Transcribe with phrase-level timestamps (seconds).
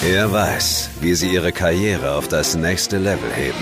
[0.00, 3.58] Er weiß, wie sie ihre Karriere auf das nächste Level heben.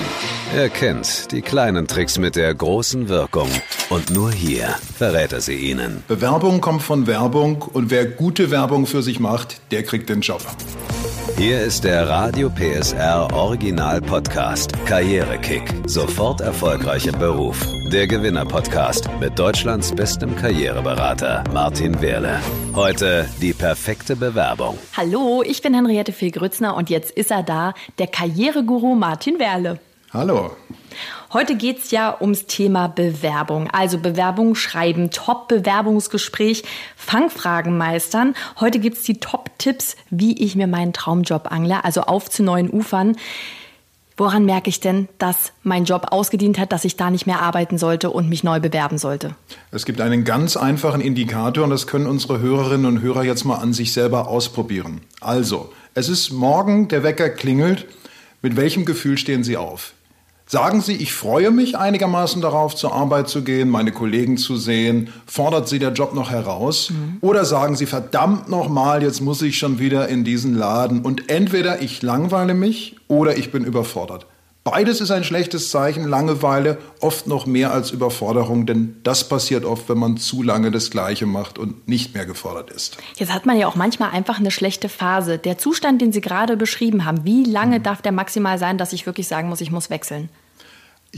[0.55, 3.49] Er kennt die kleinen Tricks mit der großen Wirkung.
[3.89, 4.69] Und nur hier
[4.99, 6.05] verrät er sie ihnen.
[6.09, 10.43] Bewerbung kommt von Werbung und wer gute Werbung für sich macht, der kriegt den Job.
[11.39, 15.63] Hier ist der Radio PSR Original Podcast Karrierekick.
[15.87, 17.67] Sofort erfolgreich im Beruf.
[17.93, 22.41] Der Gewinner Podcast mit Deutschlands bestem Karriereberater Martin Wehrle.
[22.75, 24.77] Heute die perfekte Bewerbung.
[24.97, 29.79] Hallo, ich bin Henriette Fee Grützner und jetzt ist er da, der Karriereguru Martin Wehrle.
[30.13, 30.51] Hallo.
[31.33, 33.71] Heute geht es ja ums Thema Bewerbung.
[33.71, 36.65] Also Bewerbung schreiben, Top-Bewerbungsgespräch,
[36.97, 38.35] Fangfragen meistern.
[38.59, 42.69] Heute gibt es die Top-Tipps, wie ich mir meinen Traumjob angle, also auf zu neuen
[42.69, 43.17] Ufern.
[44.19, 47.77] Woran merke ich denn, dass mein Job ausgedient hat, dass ich da nicht mehr arbeiten
[47.77, 49.35] sollte und mich neu bewerben sollte?
[49.71, 53.57] Es gibt einen ganz einfachen Indikator und das können unsere Hörerinnen und Hörer jetzt mal
[53.57, 55.03] an sich selber ausprobieren.
[55.21, 57.87] Also, es ist morgen, der Wecker klingelt.
[58.41, 59.93] Mit welchem Gefühl stehen Sie auf?
[60.49, 65.13] Sagen Sie, ich freue mich einigermaßen darauf, zur Arbeit zu gehen, meine Kollegen zu sehen.
[65.27, 66.91] Fordert Sie der Job noch heraus?
[66.91, 67.19] Mhm.
[67.21, 71.83] Oder sagen Sie, verdammt nochmal, jetzt muss ich schon wieder in diesen Laden und entweder
[71.83, 74.27] ich langweile mich oder ich bin überfordert.
[74.67, 79.89] Beides ist ein schlechtes Zeichen, Langeweile oft noch mehr als Überforderung, denn das passiert oft,
[79.89, 82.97] wenn man zu lange das Gleiche macht und nicht mehr gefordert ist.
[83.15, 85.39] Jetzt hat man ja auch manchmal einfach eine schlechte Phase.
[85.39, 87.85] Der Zustand, den Sie gerade beschrieben haben, wie lange mhm.
[87.85, 90.31] darf der maximal sein, dass ich wirklich sagen muss, ich muss wechseln?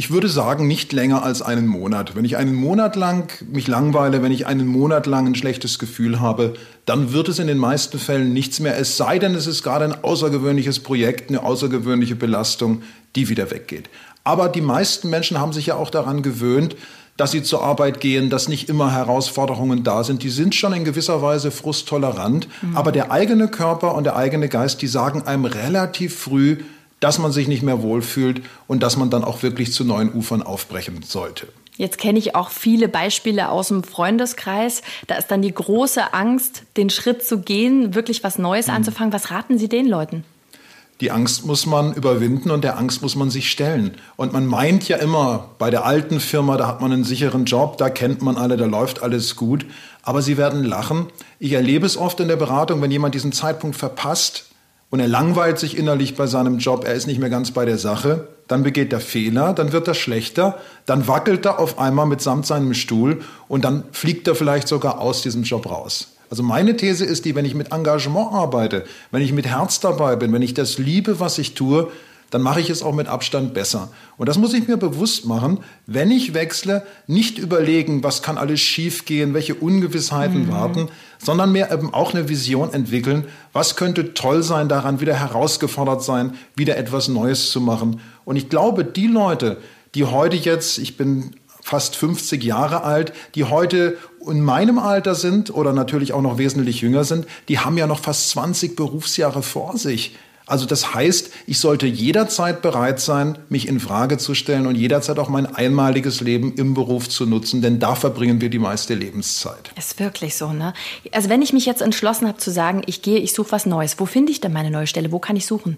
[0.00, 2.14] Ich würde sagen, nicht länger als einen Monat.
[2.14, 6.20] Wenn ich einen Monat lang mich langweile, wenn ich einen Monat lang ein schlechtes Gefühl
[6.20, 6.54] habe,
[6.86, 8.78] dann wird es in den meisten Fällen nichts mehr.
[8.78, 12.82] Es sei denn, es ist gerade ein außergewöhnliches Projekt, eine außergewöhnliche Belastung,
[13.16, 13.90] die wieder weggeht.
[14.22, 16.76] Aber die meisten Menschen haben sich ja auch daran gewöhnt,
[17.16, 20.22] dass sie zur Arbeit gehen, dass nicht immer Herausforderungen da sind.
[20.22, 22.46] Die sind schon in gewisser Weise frusttolerant.
[22.62, 22.76] Mhm.
[22.76, 26.58] Aber der eigene Körper und der eigene Geist, die sagen einem relativ früh,
[27.00, 30.42] dass man sich nicht mehr wohlfühlt und dass man dann auch wirklich zu neuen Ufern
[30.42, 31.48] aufbrechen sollte.
[31.76, 34.82] Jetzt kenne ich auch viele Beispiele aus dem Freundeskreis.
[35.06, 38.74] Da ist dann die große Angst, den Schritt zu gehen, wirklich was Neues mhm.
[38.74, 39.12] anzufangen.
[39.12, 40.24] Was raten Sie den Leuten?
[41.00, 43.92] Die Angst muss man überwinden und der Angst muss man sich stellen.
[44.16, 47.78] Und man meint ja immer, bei der alten Firma, da hat man einen sicheren Job,
[47.78, 49.64] da kennt man alle, da läuft alles gut.
[50.02, 51.06] Aber Sie werden lachen.
[51.38, 54.47] Ich erlebe es oft in der Beratung, wenn jemand diesen Zeitpunkt verpasst,
[54.90, 57.78] und er langweilt sich innerlich bei seinem Job, er ist nicht mehr ganz bei der
[57.78, 62.46] Sache, dann begeht er Fehler, dann wird er schlechter, dann wackelt er auf einmal mitsamt
[62.46, 66.14] seinem Stuhl und dann fliegt er vielleicht sogar aus diesem Job raus.
[66.30, 70.16] Also meine These ist die, wenn ich mit Engagement arbeite, wenn ich mit Herz dabei
[70.16, 71.90] bin, wenn ich das liebe, was ich tue,
[72.30, 73.90] dann mache ich es auch mit Abstand besser.
[74.16, 78.60] Und das muss ich mir bewusst machen, wenn ich wechsle, nicht überlegen, was kann alles
[78.60, 80.52] schiefgehen, welche Ungewissheiten mhm.
[80.52, 86.02] warten, sondern mir eben auch eine Vision entwickeln, was könnte toll sein daran, wieder herausgefordert
[86.02, 88.00] sein, wieder etwas Neues zu machen.
[88.24, 89.58] Und ich glaube, die Leute,
[89.94, 95.52] die heute jetzt, ich bin fast 50 Jahre alt, die heute in meinem Alter sind
[95.52, 99.76] oder natürlich auch noch wesentlich jünger sind, die haben ja noch fast 20 Berufsjahre vor
[99.76, 100.16] sich.
[100.48, 105.18] Also das heißt, ich sollte jederzeit bereit sein, mich in Frage zu stellen und jederzeit
[105.18, 109.70] auch mein einmaliges Leben im Beruf zu nutzen, denn da verbringen wir die meiste Lebenszeit.
[109.76, 110.72] Ist wirklich so, ne?
[111.12, 113.98] Also wenn ich mich jetzt entschlossen habe zu sagen, ich gehe, ich suche was Neues,
[113.98, 115.12] wo finde ich denn meine neue Stelle?
[115.12, 115.76] Wo kann ich suchen?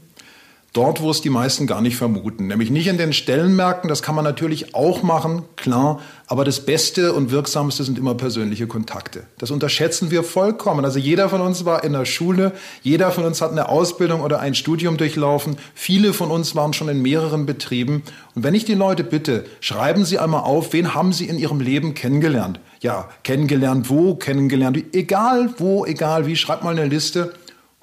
[0.72, 2.46] Dort, wo es die meisten gar nicht vermuten.
[2.46, 7.12] Nämlich nicht in den Stellenmärkten, das kann man natürlich auch machen, klar, aber das Beste
[7.12, 9.24] und Wirksamste sind immer persönliche Kontakte.
[9.38, 10.84] Das unterschätzen wir vollkommen.
[10.84, 14.38] Also jeder von uns war in der Schule, jeder von uns hat eine Ausbildung oder
[14.38, 18.02] ein Studium durchlaufen, viele von uns waren schon in mehreren Betrieben.
[18.36, 21.60] Und wenn ich die Leute bitte, schreiben Sie einmal auf, wen haben Sie in Ihrem
[21.60, 22.60] Leben kennengelernt?
[22.80, 27.34] Ja, kennengelernt wo, kennengelernt egal wo, egal wie, schreibt mal eine Liste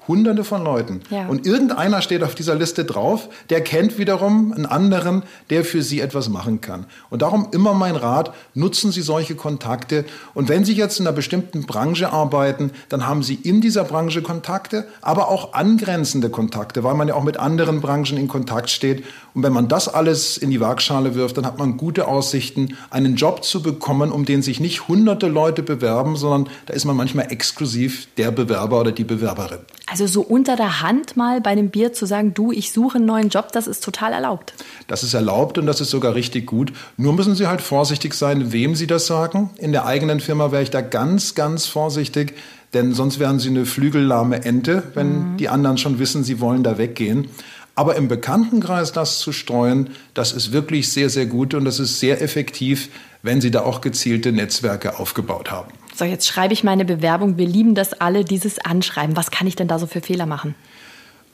[0.08, 1.02] Hunderte von Leuten.
[1.10, 1.28] Ja.
[1.28, 6.00] Und irgendeiner steht auf dieser Liste drauf, der kennt wiederum einen anderen, der für Sie
[6.00, 6.86] etwas machen kann.
[7.10, 10.04] Und darum immer mein Rat, nutzen Sie solche Kontakte.
[10.34, 14.22] Und wenn Sie jetzt in einer bestimmten Branche arbeiten, dann haben Sie in dieser Branche
[14.22, 19.04] Kontakte, aber auch angrenzende Kontakte, weil man ja auch mit anderen Branchen in Kontakt steht.
[19.38, 23.14] Und wenn man das alles in die Waagschale wirft, dann hat man gute Aussichten, einen
[23.14, 27.30] Job zu bekommen, um den sich nicht hunderte Leute bewerben, sondern da ist man manchmal
[27.30, 29.60] exklusiv der Bewerber oder die Bewerberin.
[29.86, 33.06] Also so unter der Hand mal bei einem Bier zu sagen, du, ich suche einen
[33.06, 34.54] neuen Job, das ist total erlaubt.
[34.88, 36.72] Das ist erlaubt und das ist sogar richtig gut.
[36.96, 39.50] Nur müssen Sie halt vorsichtig sein, wem Sie das sagen.
[39.58, 42.34] In der eigenen Firma wäre ich da ganz, ganz vorsichtig,
[42.74, 45.36] denn sonst wären Sie eine flügellahme Ente, wenn mhm.
[45.36, 47.28] die anderen schon wissen, Sie wollen da weggehen.
[47.78, 52.00] Aber im Bekanntenkreis das zu streuen, das ist wirklich sehr, sehr gut und das ist
[52.00, 52.88] sehr effektiv,
[53.22, 55.70] wenn Sie da auch gezielte Netzwerke aufgebaut haben.
[55.94, 57.38] So, jetzt schreibe ich meine Bewerbung.
[57.38, 59.16] Wir lieben das alle, dieses Anschreiben.
[59.16, 60.56] Was kann ich denn da so für Fehler machen?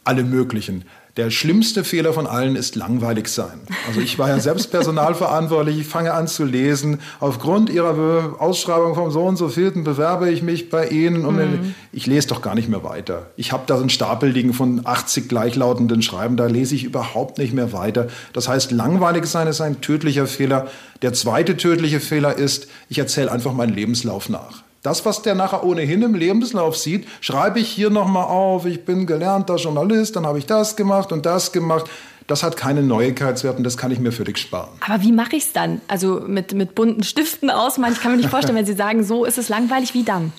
[0.05, 0.85] Alle möglichen.
[1.17, 3.61] Der schlimmste Fehler von allen ist langweilig sein.
[3.87, 6.99] Also ich war ja selbst personalverantwortlich, ich fange an zu lesen.
[7.21, 11.75] Aufgrund Ihrer Ausschreibung vom so und so vierten bewerbe ich mich bei Ihnen und mhm.
[11.93, 13.27] ich lese doch gar nicht mehr weiter.
[13.37, 17.39] Ich habe da so einen Stapel liegen von 80 gleichlautenden Schreiben, da lese ich überhaupt
[17.39, 18.09] nicht mehr weiter.
[18.33, 20.67] Das heißt, langweilig sein ist ein tödlicher Fehler.
[21.03, 24.64] Der zweite tödliche Fehler ist, ich erzähle einfach meinen Lebenslauf nach.
[24.85, 28.67] Das, was der nachher ohnehin im Lebenslauf sieht, schreibe ich hier nochmal auf.
[28.67, 31.87] Ich bin gelernter Journalist, dann habe ich das gemacht und das gemacht.
[32.27, 34.69] Das hat keine Neuigkeitswerte und das kann ich mir völlig sparen.
[34.87, 35.81] Aber wie mache ich es dann?
[35.89, 37.95] Also mit, mit bunten Stiften ausmalen?
[37.95, 40.35] Ich kann mir nicht vorstellen, wenn Sie sagen, so ist es langweilig, wie dann?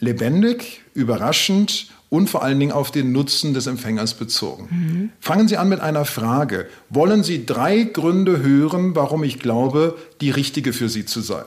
[0.00, 4.68] Lebendig, überraschend und vor allen Dingen auf den Nutzen des Empfängers bezogen.
[4.70, 5.10] Mhm.
[5.20, 6.66] Fangen Sie an mit einer Frage.
[6.90, 11.44] Wollen Sie drei Gründe hören, warum ich glaube, die richtige für Sie zu sein?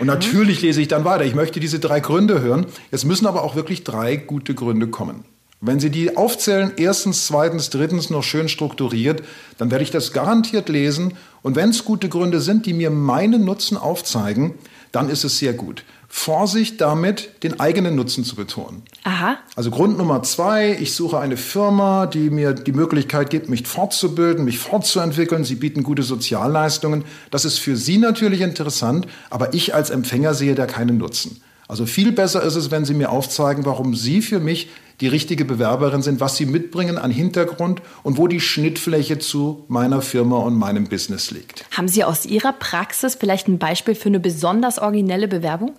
[0.00, 1.24] Und natürlich lese ich dann weiter.
[1.24, 2.66] Ich möchte diese drei Gründe hören.
[2.90, 5.24] Es müssen aber auch wirklich drei gute Gründe kommen.
[5.60, 9.22] Wenn Sie die aufzählen, erstens, zweitens, drittens noch schön strukturiert,
[9.56, 11.14] dann werde ich das garantiert lesen.
[11.42, 14.54] Und wenn es gute Gründe sind, die mir meinen Nutzen aufzeigen,
[14.92, 15.84] dann ist es sehr gut.
[16.16, 18.82] Vorsicht damit, den eigenen Nutzen zu betonen.
[19.02, 19.36] Aha.
[19.56, 24.44] Also Grund Nummer zwei, ich suche eine Firma, die mir die Möglichkeit gibt, mich fortzubilden,
[24.44, 25.44] mich fortzuentwickeln.
[25.44, 27.04] Sie bieten gute Sozialleistungen.
[27.32, 31.42] Das ist für Sie natürlich interessant, aber ich als Empfänger sehe da keinen Nutzen.
[31.66, 34.70] Also viel besser ist es, wenn Sie mir aufzeigen, warum Sie für mich
[35.00, 40.00] die richtige Bewerberin sind, was Sie mitbringen an Hintergrund und wo die Schnittfläche zu meiner
[40.00, 41.66] Firma und meinem Business liegt.
[41.76, 45.74] Haben Sie aus Ihrer Praxis vielleicht ein Beispiel für eine besonders originelle Bewerbung?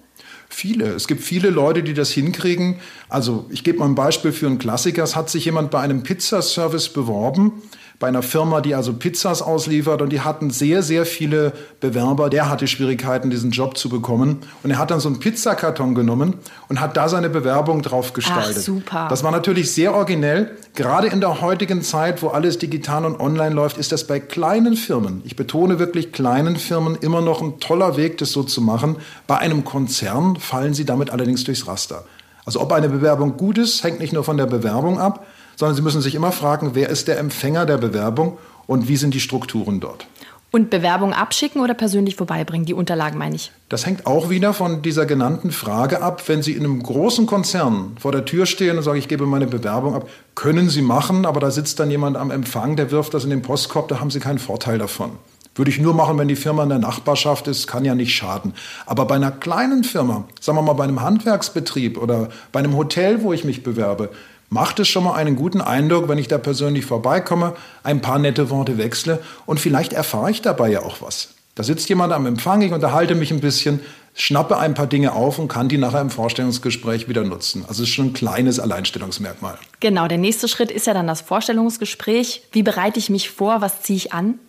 [0.49, 0.93] Viele.
[0.93, 2.79] Es gibt viele Leute, die das hinkriegen.
[3.09, 5.03] Also ich gebe mal ein Beispiel für einen Klassiker.
[5.03, 7.61] Es hat sich jemand bei einem Pizzaservice beworben
[7.99, 12.29] bei einer Firma, die also Pizzas ausliefert und die hatten sehr, sehr viele Bewerber.
[12.29, 14.39] Der hatte Schwierigkeiten, diesen Job zu bekommen.
[14.63, 16.35] Und er hat dann so einen Pizzakarton genommen
[16.67, 18.57] und hat da seine Bewerbung drauf gestaltet.
[18.59, 19.07] Ach, super.
[19.09, 20.51] Das war natürlich sehr originell.
[20.73, 24.75] Gerade in der heutigen Zeit, wo alles digital und online läuft, ist das bei kleinen
[24.75, 28.97] Firmen, ich betone wirklich kleinen Firmen, immer noch ein toller Weg, das so zu machen.
[29.27, 32.03] Bei einem Konzern fallen sie damit allerdings durchs Raster.
[32.45, 35.81] Also ob eine Bewerbung gut ist, hängt nicht nur von der Bewerbung ab, sondern Sie
[35.81, 38.37] müssen sich immer fragen, wer ist der Empfänger der Bewerbung
[38.67, 40.07] und wie sind die Strukturen dort.
[40.51, 42.65] Und Bewerbung abschicken oder persönlich vorbeibringen?
[42.65, 43.51] Die Unterlagen meine ich.
[43.67, 46.23] Das hängt auch wieder von dieser genannten Frage ab.
[46.27, 49.47] Wenn Sie in einem großen Konzern vor der Tür stehen und sagen, ich gebe meine
[49.47, 53.25] Bewerbung ab, können Sie machen, aber da sitzt dann jemand am Empfang, der wirft das
[53.25, 55.11] in den Postkorb, da haben Sie keinen Vorteil davon.
[55.55, 58.53] Würde ich nur machen, wenn die Firma in der Nachbarschaft ist, kann ja nicht schaden.
[58.85, 63.23] Aber bei einer kleinen Firma, sagen wir mal bei einem Handwerksbetrieb oder bei einem Hotel,
[63.23, 64.09] wo ich mich bewerbe,
[64.49, 68.49] macht es schon mal einen guten Eindruck, wenn ich da persönlich vorbeikomme, ein paar nette
[68.49, 71.29] Worte wechsle und vielleicht erfahre ich dabei ja auch was.
[71.55, 73.79] Da sitzt jemand am Empfang, ich unterhalte mich ein bisschen,
[74.13, 77.63] schnappe ein paar Dinge auf und kann die nachher im Vorstellungsgespräch wieder nutzen.
[77.67, 79.57] Also es ist schon ein kleines Alleinstellungsmerkmal.
[79.79, 82.43] Genau, der nächste Schritt ist ja dann das Vorstellungsgespräch.
[82.51, 83.61] Wie bereite ich mich vor?
[83.61, 84.39] Was ziehe ich an?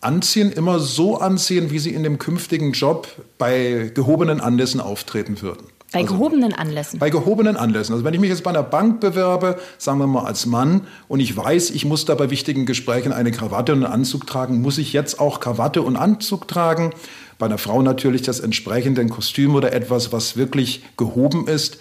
[0.00, 3.08] Anziehen, immer so anziehen, wie Sie in dem künftigen Job
[3.38, 5.66] bei gehobenen Anlässen auftreten würden.
[5.92, 6.98] Bei also, gehobenen Anlässen?
[6.98, 7.92] Bei gehobenen Anlässen.
[7.92, 11.20] Also wenn ich mich jetzt bei einer Bank bewerbe, sagen wir mal als Mann, und
[11.20, 14.78] ich weiß, ich muss da bei wichtigen Gesprächen eine Krawatte und einen Anzug tragen, muss
[14.78, 16.92] ich jetzt auch Krawatte und Anzug tragen?
[17.38, 21.78] Bei einer Frau natürlich das entsprechende Kostüm oder etwas, was wirklich gehoben ist.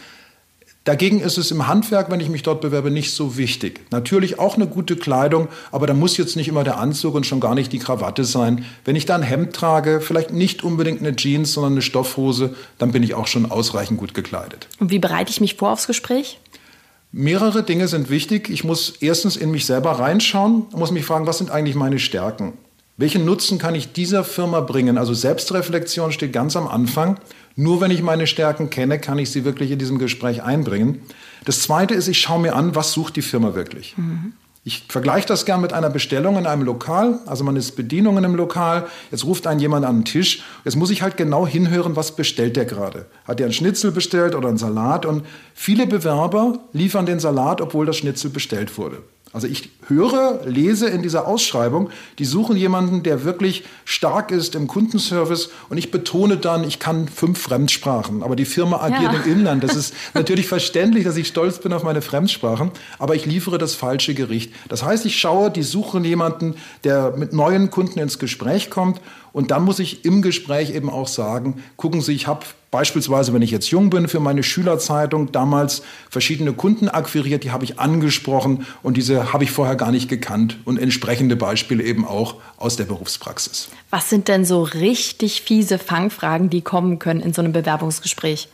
[0.85, 3.81] Dagegen ist es im Handwerk, wenn ich mich dort bewerbe, nicht so wichtig.
[3.89, 7.39] Natürlich auch eine gute Kleidung, aber da muss jetzt nicht immer der Anzug und schon
[7.39, 8.65] gar nicht die Krawatte sein.
[8.85, 12.91] Wenn ich da ein Hemd trage, vielleicht nicht unbedingt eine Jeans, sondern eine Stoffhose, dann
[12.91, 14.67] bin ich auch schon ausreichend gut gekleidet.
[14.79, 16.39] Und wie bereite ich mich vor aufs Gespräch?
[17.11, 18.49] Mehrere Dinge sind wichtig.
[18.49, 22.53] Ich muss erstens in mich selber reinschauen, muss mich fragen, was sind eigentlich meine Stärken?
[22.97, 24.97] Welchen Nutzen kann ich dieser Firma bringen?
[24.97, 27.19] Also Selbstreflexion steht ganz am Anfang.
[27.55, 31.01] Nur wenn ich meine Stärken kenne, kann ich sie wirklich in diesem Gespräch einbringen.
[31.45, 33.97] Das Zweite ist, ich schaue mir an, was sucht die Firma wirklich.
[33.97, 34.33] Mhm.
[34.67, 37.19] Ich vergleiche das gern mit einer Bestellung in einem Lokal.
[37.27, 38.87] Also man ist Bedienungen im Lokal.
[39.11, 40.41] Jetzt ruft einen jemand an den Tisch.
[40.63, 43.05] Jetzt muss ich halt genau hinhören, was bestellt der gerade.
[43.25, 45.05] Hat er einen Schnitzel bestellt oder einen Salat?
[45.05, 49.03] Und viele Bewerber liefern den Salat, obwohl das Schnitzel bestellt wurde.
[49.33, 51.89] Also ich höre, lese in dieser Ausschreibung,
[52.19, 57.09] die suchen jemanden, der wirklich stark ist im Kundenservice und ich betone dann, ich kann
[57.09, 59.19] fünf Fremdsprachen, aber die Firma agiert ja.
[59.19, 59.63] im Inland.
[59.63, 63.75] Das ist natürlich verständlich, dass ich stolz bin auf meine Fremdsprachen, aber ich liefere das
[63.75, 64.53] falsche Gericht.
[64.69, 66.55] Das heißt, ich schaue, die suchen jemanden,
[66.85, 69.01] der mit neuen Kunden ins Gespräch kommt
[69.35, 73.41] und dann muss ich im Gespräch eben auch sagen, gucken Sie, ich habe beispielsweise, wenn
[73.41, 78.65] ich jetzt jung bin, für meine Schülerzeitung damals verschiedene Kunden akquiriert, die habe ich angesprochen
[78.81, 82.85] und diese habe ich vorher gar nicht gekannt und entsprechende Beispiele eben auch aus der
[82.85, 83.67] Berufspraxis.
[83.89, 88.47] Was sind denn so richtig fiese Fangfragen, die kommen können in so einem Bewerbungsgespräch?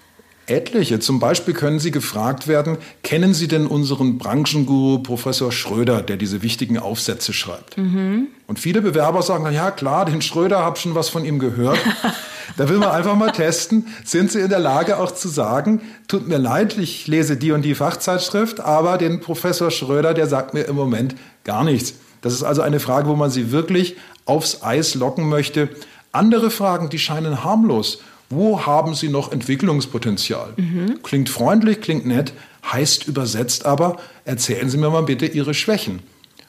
[0.52, 1.00] Etliche.
[1.00, 6.42] Zum Beispiel können Sie gefragt werden, kennen Sie denn unseren Branchenguru Professor Schröder, der diese
[6.42, 7.78] wichtigen Aufsätze schreibt?
[7.78, 8.28] Mhm.
[8.48, 11.80] Und viele Bewerber sagen ja klar, den Schröder, habe schon was von ihm gehört.
[12.58, 16.28] da will man einfach mal testen, sind Sie in der Lage auch zu sagen, tut
[16.28, 20.64] mir leid, ich lese die und die Fachzeitschrift, aber den Professor Schröder, der sagt mir
[20.64, 21.96] im Moment gar nichts.
[22.22, 25.70] Das ist also eine Frage, wo man Sie wirklich aufs Eis locken möchte.
[26.12, 28.00] Andere Fragen, die scheinen harmlos.
[28.32, 30.54] Wo haben Sie noch Entwicklungspotenzial?
[30.56, 31.04] Mhm.
[31.04, 32.34] Klingt freundlich, klingt nett,
[32.72, 36.00] heißt übersetzt aber, erzählen Sie mir mal bitte Ihre Schwächen.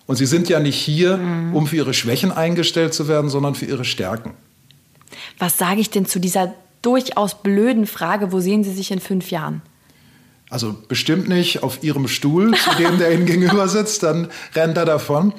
[0.07, 1.55] Und Sie sind ja nicht hier, mhm.
[1.55, 4.31] um für Ihre Schwächen eingestellt zu werden, sondern für Ihre Stärken.
[5.39, 9.31] Was sage ich denn zu dieser durchaus blöden Frage, wo sehen Sie sich in fünf
[9.31, 9.62] Jahren?
[10.51, 14.85] Also bestimmt nicht auf Ihrem Stuhl, zu dem der Ihnen gegenüber sitzt, dann rennt er
[14.85, 15.33] davon.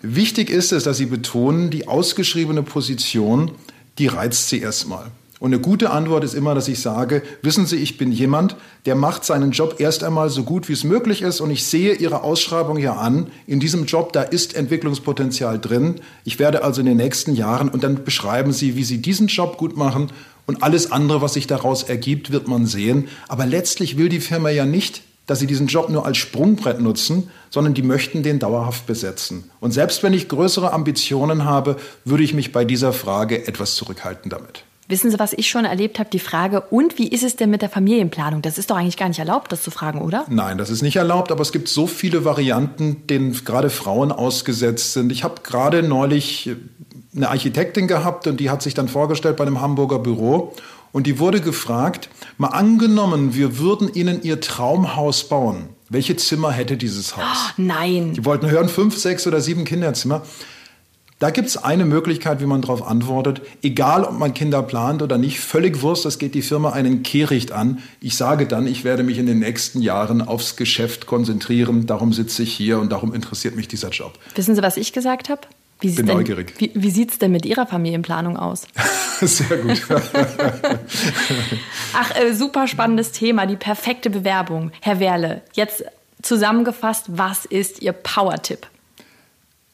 [0.00, 3.50] Wichtig ist es, dass Sie betonen, die ausgeschriebene Position,
[3.98, 5.10] die reizt Sie erstmal.
[5.44, 8.94] Und eine gute Antwort ist immer, dass ich sage, wissen Sie, ich bin jemand, der
[8.94, 11.42] macht seinen Job erst einmal so gut, wie es möglich ist.
[11.42, 13.26] Und ich sehe Ihre Ausschreibung ja an.
[13.46, 15.96] In diesem Job, da ist Entwicklungspotenzial drin.
[16.24, 19.58] Ich werde also in den nächsten Jahren, und dann beschreiben Sie, wie Sie diesen Job
[19.58, 20.10] gut machen.
[20.46, 23.08] Und alles andere, was sich daraus ergibt, wird man sehen.
[23.28, 27.28] Aber letztlich will die Firma ja nicht, dass sie diesen Job nur als Sprungbrett nutzen,
[27.50, 29.50] sondern die möchten den dauerhaft besetzen.
[29.60, 34.30] Und selbst wenn ich größere Ambitionen habe, würde ich mich bei dieser Frage etwas zurückhalten
[34.30, 34.64] damit.
[34.86, 36.10] Wissen Sie, was ich schon erlebt habe?
[36.10, 38.42] Die Frage, und wie ist es denn mit der Familienplanung?
[38.42, 40.26] Das ist doch eigentlich gar nicht erlaubt, das zu fragen, oder?
[40.28, 44.92] Nein, das ist nicht erlaubt, aber es gibt so viele Varianten, denen gerade Frauen ausgesetzt
[44.92, 45.10] sind.
[45.10, 46.50] Ich habe gerade neulich
[47.16, 50.52] eine Architektin gehabt und die hat sich dann vorgestellt bei einem Hamburger Büro
[50.92, 55.70] und die wurde gefragt, mal angenommen, wir würden Ihnen Ihr Traumhaus bauen.
[55.88, 57.24] Welche Zimmer hätte dieses Haus?
[57.24, 58.12] Oh, nein.
[58.14, 60.22] Die wollten hören, fünf, sechs oder sieben Kinderzimmer.
[61.20, 63.40] Da gibt es eine Möglichkeit, wie man darauf antwortet.
[63.62, 67.52] Egal, ob man Kinder plant oder nicht, völlig Wurst, das geht die Firma einen Kehricht
[67.52, 67.82] an.
[68.00, 71.86] Ich sage dann, ich werde mich in den nächsten Jahren aufs Geschäft konzentrieren.
[71.86, 74.18] Darum sitze ich hier und darum interessiert mich dieser Job.
[74.34, 75.42] Wissen Sie, was ich gesagt habe?
[75.80, 76.54] Wie Bin denn, neugierig.
[76.58, 78.66] Wie, wie sieht es denn mit Ihrer Familienplanung aus?
[79.20, 79.82] Sehr gut.
[81.94, 84.72] Ach, äh, super spannendes Thema, die perfekte Bewerbung.
[84.80, 85.84] Herr Werle, jetzt
[86.22, 88.66] zusammengefasst, was ist Ihr Power-Tipp?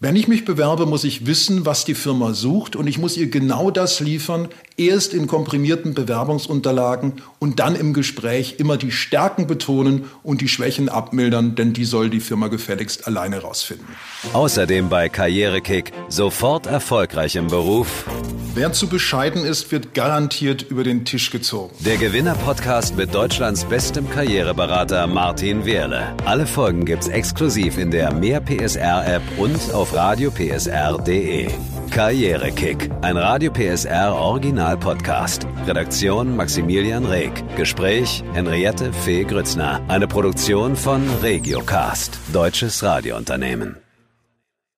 [0.02, 3.28] Wenn ich mich bewerbe, muss ich wissen, was die Firma sucht und ich muss ihr
[3.28, 10.06] genau das liefern, erst in komprimierten Bewerbungsunterlagen und dann im Gespräch immer die Stärken betonen
[10.22, 13.86] und die Schwächen abmildern, denn die soll die Firma gefälligst alleine rausfinden.
[14.32, 18.06] Außerdem bei Karrierekick sofort erfolgreich im Beruf.
[18.54, 21.72] Wer zu bescheiden ist, wird garantiert über den Tisch gezogen.
[21.84, 26.16] Der Gewinner-Podcast mit Deutschlands bestem Karriereberater Martin Wehrle.
[26.24, 31.48] Alle Folgen gibt's exklusiv in der Mehr PSR-App und auf radiopsr.de.
[31.90, 35.46] Karrierekick, ein Radio PSR Original Podcast.
[35.66, 37.32] Redaktion Maximilian Reg.
[37.56, 39.80] Gespräch Henriette Fee Grützner.
[39.88, 43.76] Eine Produktion von Regiocast, deutsches Radiounternehmen.